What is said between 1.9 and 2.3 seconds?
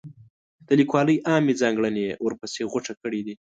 یې